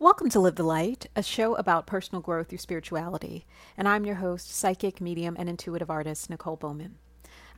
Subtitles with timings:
[0.00, 3.44] Welcome to Live the Light, a show about personal growth through spirituality.
[3.76, 6.98] And I'm your host, psychic, medium, and intuitive artist, Nicole Bowman.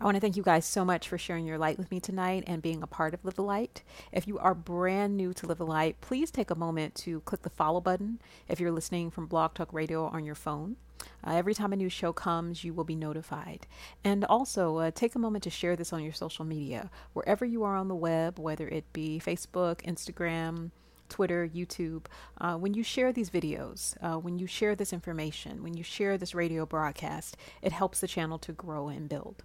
[0.01, 2.45] I want to thank you guys so much for sharing your light with me tonight
[2.47, 3.83] and being a part of Live the Light.
[4.11, 7.43] If you are brand new to Live the Light, please take a moment to click
[7.43, 10.77] the follow button if you're listening from Blog Talk Radio on your phone.
[11.23, 13.67] Uh, every time a new show comes, you will be notified.
[14.03, 17.65] And also, uh, take a moment to share this on your social media, wherever you
[17.65, 20.71] are on the web, whether it be Facebook, Instagram,
[21.11, 22.07] Twitter, YouTube,
[22.41, 26.17] uh, when you share these videos, uh, when you share this information, when you share
[26.17, 29.43] this radio broadcast, it helps the channel to grow and build.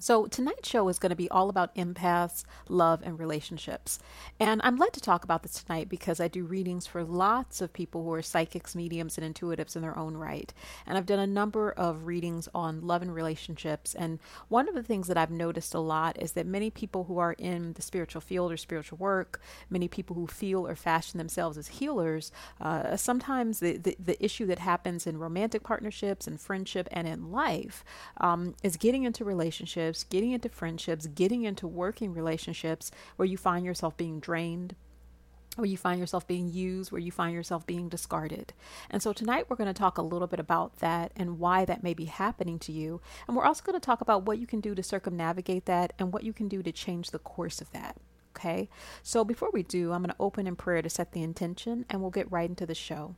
[0.00, 3.98] So, tonight's show is going to be all about empaths, love, and relationships.
[4.38, 7.72] And I'm led to talk about this tonight because I do readings for lots of
[7.72, 10.52] people who are psychics, mediums, and intuitives in their own right.
[10.86, 13.94] And I've done a number of readings on love and relationships.
[13.94, 17.18] And one of the things that I've noticed a lot is that many people who
[17.18, 21.58] are in the spiritual field or spiritual work, many people who feel or fashion themselves
[21.58, 22.30] as healers,
[22.60, 27.30] uh, sometimes the, the, the, issue that happens in romantic partnerships and friendship and in
[27.30, 27.84] life
[28.20, 33.36] um, is getting into relationships relationships, getting into friendships, getting into working relationships where you
[33.36, 34.74] find yourself being drained,
[35.56, 38.52] where you find yourself being used, where you find yourself being discarded.
[38.90, 41.82] And so tonight we're going to talk a little bit about that and why that
[41.82, 43.00] may be happening to you.
[43.26, 46.12] And we're also going to talk about what you can do to circumnavigate that and
[46.12, 47.96] what you can do to change the course of that.
[48.36, 48.68] Okay,
[49.02, 52.00] so before we do, I'm going to open in prayer to set the intention and
[52.00, 53.16] we'll get right into the show.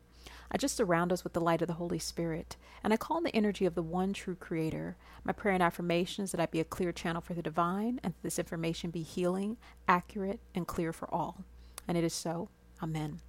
[0.52, 3.22] I just surround us with the light of the Holy Spirit, and I call on
[3.22, 4.96] the energy of the one true Creator.
[5.22, 8.14] My prayer and affirmation is that I be a clear channel for the divine, and
[8.14, 11.44] that this information be healing, accurate, and clear for all.
[11.86, 12.48] And it is so.
[12.82, 13.20] Amen.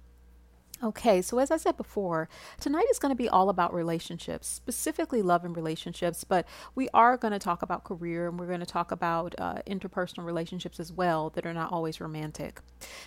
[0.82, 5.22] Okay, so as I said before, tonight is going to be all about relationships, specifically
[5.22, 8.66] love and relationships, but we are going to talk about career and we're going to
[8.66, 12.60] talk about uh, interpersonal relationships as well that are not always romantic.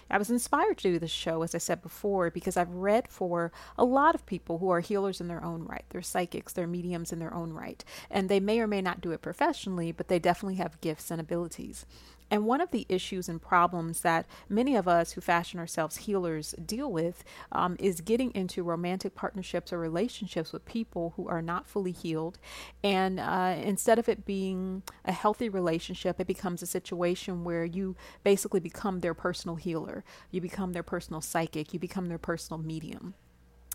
[0.10, 3.52] I was inspired to do this show, as I said before, because I've read for
[3.78, 5.84] a lot of people who are healers in their own right.
[5.90, 9.12] They're psychics, they're mediums in their own right, and they may or may not do
[9.12, 11.86] it professionally, but they definitely have gifts and abilities.
[12.32, 16.56] And one of the issues and problems that many of us who fashion ourselves healers
[16.66, 21.68] deal with um, is getting into romantic partnerships or relationships with people who are not
[21.68, 22.40] fully healed.
[22.84, 27.96] And uh, instead of it being a healthy relationship, it becomes a situation where you
[28.24, 33.14] basically become their personal healer, you become their personal psychic, you become their personal medium.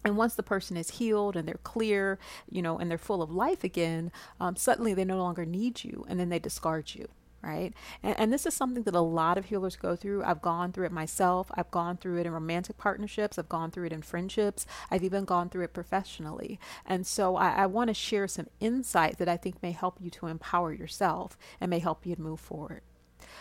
[0.04, 2.18] And once the person is healed and they're clear,
[2.48, 6.06] you know, and they're full of life again, um, suddenly they no longer need you
[6.08, 7.06] and then they discard you
[7.42, 7.72] right?
[8.02, 10.22] And, and, this is something that a lot of healers go through.
[10.24, 11.50] I've gone through it myself.
[11.54, 13.38] I've gone through it in romantic partnerships.
[13.38, 14.66] I've gone through it in friendships.
[14.90, 16.60] I've even gone through it professionally.
[16.84, 20.10] And so I, I want to share some insight that I think may help you
[20.10, 22.82] to empower yourself and may help you to move forward.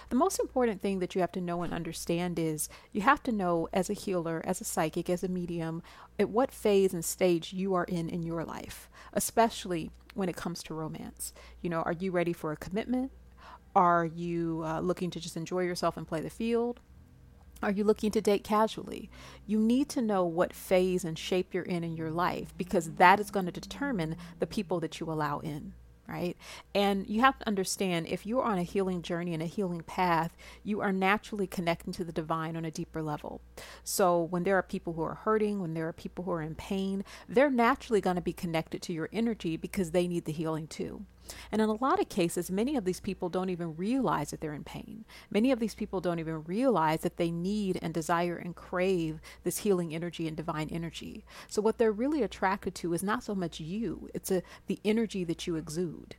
[0.09, 3.31] The most important thing that you have to know and understand is you have to
[3.31, 5.83] know as a healer, as a psychic, as a medium,
[6.17, 10.63] at what phase and stage you are in in your life, especially when it comes
[10.63, 11.33] to romance.
[11.61, 13.11] You know, are you ready for a commitment?
[13.75, 16.79] Are you uh, looking to just enjoy yourself and play the field?
[17.61, 19.09] Are you looking to date casually?
[19.45, 23.19] You need to know what phase and shape you're in in your life because that
[23.19, 25.73] is going to determine the people that you allow in
[26.09, 26.35] right?
[26.73, 30.35] And you have to understand if you're on a healing journey and a healing path,
[30.63, 33.41] you are naturally connecting to the divine on a deeper level.
[33.83, 36.55] So when there are people who are hurting, when there are people who are in
[36.55, 40.67] pain, they're naturally going to be connected to your energy because they need the healing
[40.67, 41.05] too.
[41.51, 44.53] And in a lot of cases, many of these people don't even realize that they're
[44.53, 45.05] in pain.
[45.29, 49.59] Many of these people don't even realize that they need and desire and crave this
[49.59, 51.25] healing energy and divine energy.
[51.47, 55.23] So, what they're really attracted to is not so much you, it's a, the energy
[55.23, 56.15] that you exude.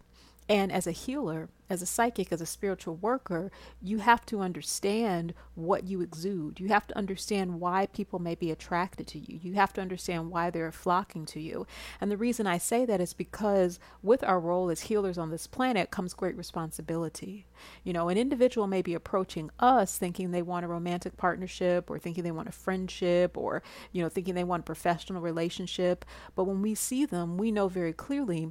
[0.50, 5.32] And as a healer, as a psychic, as a spiritual worker, you have to understand
[5.54, 6.58] what you exude.
[6.58, 9.38] You have to understand why people may be attracted to you.
[9.40, 11.68] You have to understand why they're flocking to you.
[12.00, 15.46] And the reason I say that is because with our role as healers on this
[15.46, 17.46] planet comes great responsibility.
[17.84, 22.00] You know, an individual may be approaching us thinking they want a romantic partnership or
[22.00, 23.62] thinking they want a friendship or,
[23.92, 26.04] you know, thinking they want a professional relationship.
[26.34, 28.50] But when we see them, we know very clearly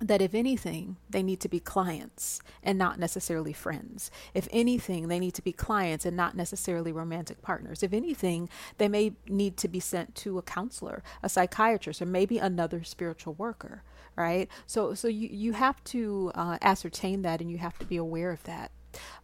[0.00, 4.10] that if anything, they need to be clients and not necessarily friends.
[4.34, 7.82] If anything, they need to be clients and not necessarily romantic partners.
[7.82, 8.48] If anything,
[8.78, 13.34] they may need to be sent to a counselor, a psychiatrist, or maybe another spiritual
[13.34, 13.82] worker,
[14.16, 14.48] right?
[14.66, 18.32] So, so you, you have to uh, ascertain that and you have to be aware
[18.32, 18.72] of that.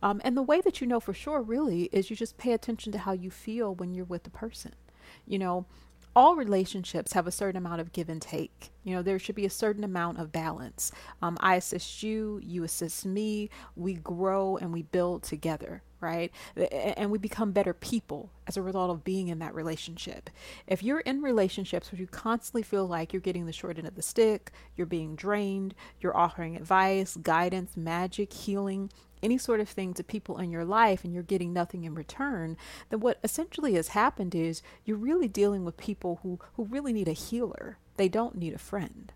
[0.02, 2.93] Um, and the way that you know for sure really is you just pay attention
[2.93, 4.75] to how you feel when you're with the person.
[5.26, 5.67] You know,
[6.14, 8.70] all relationships have a certain amount of give and take.
[8.84, 10.90] You know, there should be a certain amount of balance.
[11.22, 16.32] Um, I assist you, you assist me, we grow and we build together, right?
[16.96, 20.30] And we become better people as a result of being in that relationship.
[20.66, 23.94] If you're in relationships where you constantly feel like you're getting the short end of
[23.94, 28.90] the stick, you're being drained, you're offering advice, guidance, magic, healing,
[29.22, 32.56] any sort of thing to people in your life and you're getting nothing in return,
[32.88, 37.08] then what essentially has happened is you're really dealing with people who, who really need
[37.08, 37.78] a healer.
[37.96, 39.12] They don't need a friend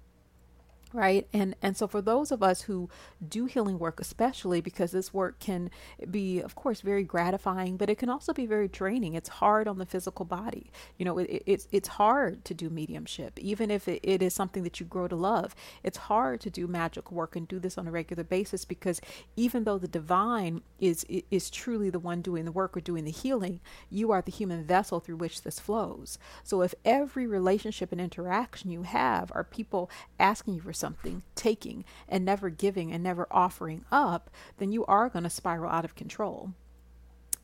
[0.95, 1.29] right?
[1.35, 2.91] And and so for those of us who
[3.29, 5.71] do healing work especially because this work can
[6.11, 9.15] be of course very gratifying but it can also be very draining.
[9.15, 10.73] It's hard on the physical body.
[10.99, 13.39] You know it, it's it's hard to do mediumship.
[13.41, 16.69] Even if it, it is something that you grow to love it's hard to do
[16.69, 19.01] magic work and do this on a regular basis because
[19.37, 23.13] even though the divine is is truly the one doing the work or doing the
[23.13, 23.61] healing
[23.91, 26.19] you are the human vessel through which this flows.
[26.45, 31.83] So if every relationship and interaction you have are people asking you for something, taking,
[32.07, 34.29] and never giving and never offering up,
[34.59, 36.51] then you are going to spiral out of control.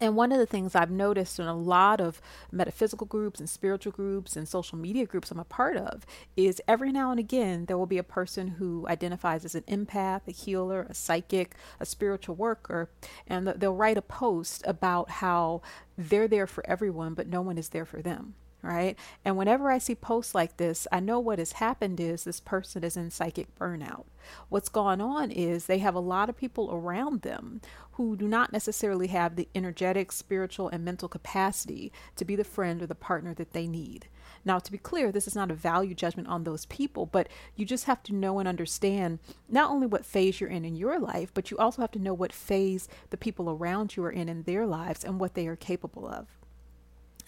[0.02, 2.20] And one of the things I've noticed in a lot of
[2.50, 6.06] metaphysical groups and spiritual groups and social media groups I'm a part of
[6.36, 10.26] is every now and again there will be a person who identifies as an empath,
[10.26, 12.90] a healer, a psychic, a spiritual worker,
[13.26, 15.60] and they'll write a post about how
[15.98, 18.98] they're there for everyone, but no one is there for them right?
[19.24, 22.84] And whenever I see posts like this, I know what has happened is this person
[22.84, 24.04] is in psychic burnout.
[24.48, 27.60] What's gone on is they have a lot of people around them
[27.92, 32.82] who do not necessarily have the energetic, spiritual, and mental capacity to be the friend
[32.82, 34.08] or the partner that they need.
[34.44, 37.66] Now, to be clear, this is not a value judgment on those people, but you
[37.66, 39.18] just have to know and understand
[39.48, 42.14] not only what phase you're in in your life, but you also have to know
[42.14, 45.56] what phase the people around you are in in their lives and what they are
[45.56, 46.26] capable of.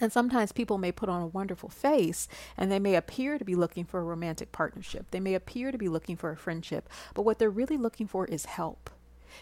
[0.02, 2.26] And sometimes people may put on a wonderful face
[2.56, 5.06] and they may appear to be looking for a romantic partnership.
[5.12, 8.26] They may appear to be looking for a friendship, but what they're really looking for
[8.26, 8.90] is help.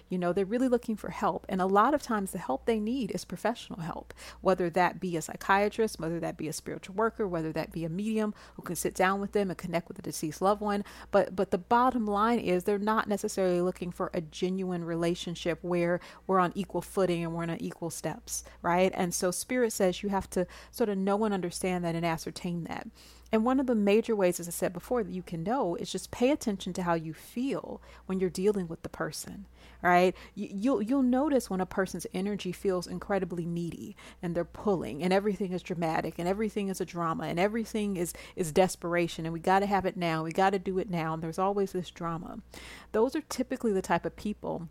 [0.09, 1.47] You know, they're really looking for help.
[1.49, 5.17] And a lot of times the help they need is professional help, whether that be
[5.17, 8.77] a psychiatrist, whether that be a spiritual worker, whether that be a medium who can
[8.77, 10.85] sit down with them and connect with a deceased loved one.
[11.11, 16.01] But but the bottom line is they're not necessarily looking for a genuine relationship where
[16.27, 18.93] we're on equal footing and we're on equal steps, right?
[18.95, 22.65] And so spirit says you have to sort of know and understand that and ascertain
[22.65, 22.87] that.
[23.33, 25.93] And one of the major ways, as I said before, that you can know is
[25.93, 29.47] just pay attention to how you feel when you're dealing with the person
[29.83, 30.15] right?
[30.35, 35.13] You, you'll you'll notice when a person's energy feels incredibly needy and they're pulling and
[35.13, 39.41] everything is dramatic and everything is a drama and everything is is desperation and we
[39.41, 40.25] got to have it now.
[40.25, 42.39] We got to do it now and there's always this drama.
[42.93, 44.69] Those are typically the type of people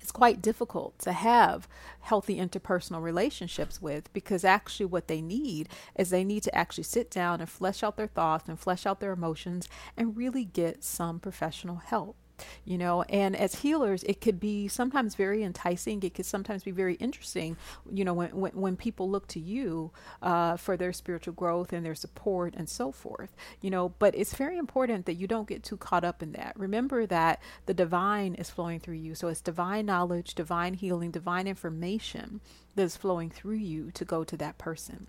[0.00, 1.68] it's quite difficult to have
[2.00, 7.10] healthy interpersonal relationships with because actually what they need is they need to actually sit
[7.10, 11.20] down and flesh out their thoughts and flesh out their emotions and really get some
[11.20, 12.16] professional help
[12.64, 16.02] you know and as healers it could be sometimes very enticing.
[16.02, 17.56] It could sometimes be very interesting
[17.90, 19.90] you know when when, when people look to you
[20.22, 24.34] uh, for their spiritual growth and their support and so forth you know but it's
[24.34, 26.52] very important that you don't get too caught up in that.
[26.56, 29.14] Remember that the divine is flowing through you.
[29.14, 32.40] So it's divine knowledge divine healing divine information
[32.76, 35.08] that is flowing through you to go to that person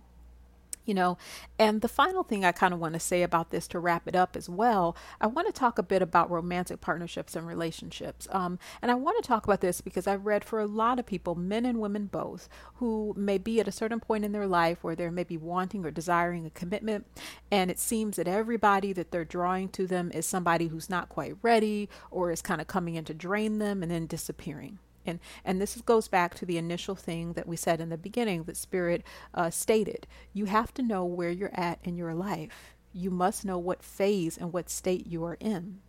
[0.85, 1.17] you know?
[1.59, 4.15] And the final thing i kind of want to say about this to wrap it
[4.15, 8.27] up as well i want to talk a bit about romantic partnerships and relationships.
[8.31, 11.05] Um, and i want to talk about this because i've read for a lot of
[11.05, 14.83] people men and women both who may be at a certain point in their life
[14.83, 17.05] where they're maybe wanting or desiring a commitment
[17.51, 21.35] and it seems that everybody that they're drawing to them is somebody who's not quite
[21.41, 25.61] ready or is kind of coming in to drain them and then disappearing and and
[25.61, 29.03] this goes back to the initial thing that we said in the beginning that spirit
[29.33, 32.75] uh, stated you have to know where you're at in your life.
[32.93, 35.79] You must know what phase and what state you are in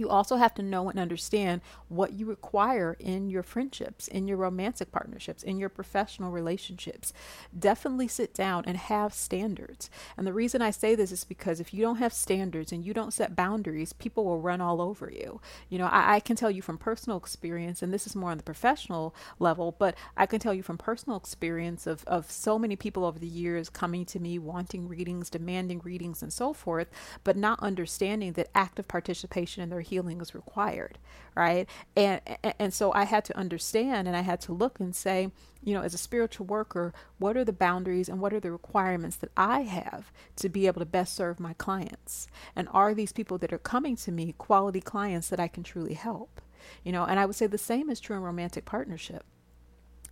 [0.00, 4.38] you also have to know and understand what you require in your friendships, in your
[4.38, 7.12] romantic partnerships, in your professional relationships.
[7.56, 9.90] Definitely sit down and have standards.
[10.16, 12.94] And the reason I say this is because if you don't have standards and you
[12.94, 15.40] don't set boundaries, people will run all over you.
[15.68, 18.38] You know, I, I can tell you from personal experience, and this is more on
[18.38, 22.76] the professional level, but I can tell you from personal experience of, of so many
[22.76, 26.88] people over the years coming to me wanting readings, demanding readings, and so forth,
[27.24, 30.98] but not understanding that active participation in their healing is required,
[31.34, 31.68] right?
[31.96, 32.20] And
[32.58, 35.30] and so I had to understand and I had to look and say,
[35.62, 39.16] you know, as a spiritual worker, what are the boundaries and what are the requirements
[39.16, 42.28] that I have to be able to best serve my clients?
[42.56, 45.94] And are these people that are coming to me quality clients that I can truly
[45.94, 46.40] help?
[46.84, 49.24] You know, and I would say the same is true in romantic partnership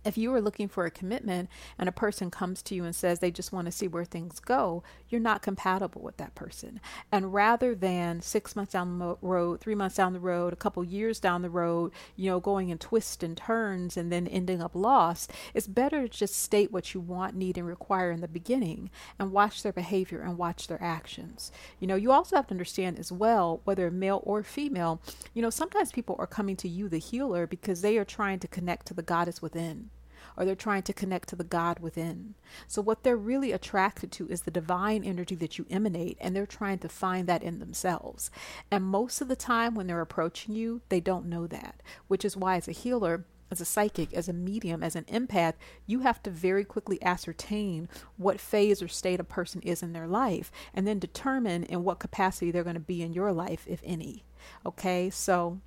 [0.05, 3.19] if you are looking for a commitment and a person comes to you and says
[3.19, 6.79] they just want to see where things go, you're not compatible with that person.
[7.11, 10.83] And rather than six months down the road, three months down the road, a couple
[10.83, 14.71] years down the road, you know, going in twists and turns and then ending up
[14.73, 18.89] lost, it's better to just state what you want, need, and require in the beginning
[19.17, 21.51] and watch their behavior and watch their actions.
[21.79, 25.01] You know, you also have to understand as well, whether male or female,
[25.33, 28.47] you know, sometimes people are coming to you, the healer, because they are trying to
[28.47, 29.88] connect to the goddess within
[30.37, 32.35] or they're trying to connect to the God within.
[32.67, 36.45] So, what they're really attracted to is the divine energy that you emanate, and they're
[36.45, 38.31] trying to find that in themselves.
[38.71, 42.37] And most of the time, when they're approaching you, they don't know that, which is
[42.37, 45.53] why, as a healer, as a psychic, as a medium, as an empath,
[45.87, 50.07] you have to very quickly ascertain what phase or state a person is in their
[50.07, 53.81] life and then determine in what capacity they're going to be in your life, if
[53.83, 54.23] any.
[54.65, 55.59] Okay, so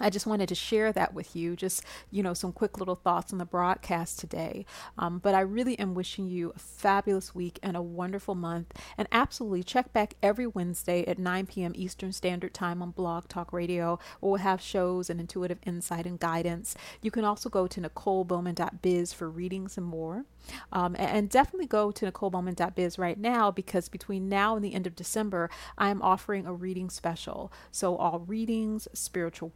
[0.00, 3.32] I just wanted to share that with you, just, you know, some quick little thoughts
[3.32, 4.64] on the broadcast today.
[4.96, 8.72] Um, but I really am wishing you a fabulous week and a wonderful month.
[8.96, 11.72] And absolutely check back every Wednesday at 9 p.m.
[11.74, 16.18] Eastern Standard Time on Blog Talk Radio, where we'll have shows and intuitive insight and
[16.18, 16.74] guidance.
[17.02, 20.24] You can also go to NicoleBowman.biz for readings and more.
[20.72, 24.96] Um, and definitely go to NicoleBowman.biz right now because between now and the end of
[24.96, 27.52] December, I am offering a reading special.
[27.70, 29.52] So, all readings, spiritual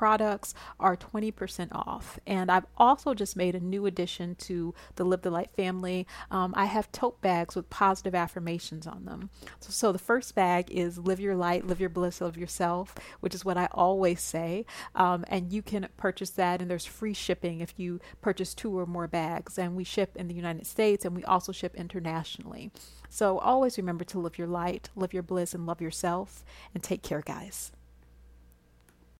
[0.00, 2.18] products are 20% off.
[2.26, 6.06] And I've also just made a new addition to the Live the Light family.
[6.30, 9.28] Um, I have tote bags with positive affirmations on them.
[9.58, 13.34] So, so, the first bag is Live Your Light, Live Your Bliss, Live Yourself, which
[13.34, 14.64] is what I always say.
[14.94, 18.86] Um, and you can purchase that, and there's free shipping if you purchase two or
[18.86, 19.58] more bags.
[19.58, 22.70] And we ship in the United States and we also ship internationally.
[23.10, 26.42] So always remember to live your light, live your bliss, and love yourself.
[26.72, 27.72] And take care, guys.